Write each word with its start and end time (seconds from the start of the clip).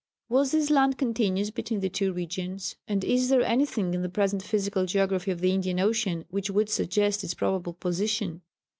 Was 0.29 0.49
this 0.51 0.71
land 0.71 0.97
continuous 0.97 1.51
between 1.51 1.79
the 1.81 1.87
two 1.87 2.11
regions? 2.11 2.75
And 2.87 3.03
is 3.03 3.29
there 3.29 3.43
anything 3.43 3.93
in 3.93 4.01
the 4.01 4.09
present 4.09 4.41
physical 4.41 4.87
geography 4.87 5.29
of 5.29 5.41
the 5.41 5.51
Indian 5.51 5.79
Ocean 5.79 6.25
which 6.31 6.49
would 6.49 6.69
suggest 6.71 7.23
its 7.23 7.35
probable 7.35 7.73
position? 7.73 8.41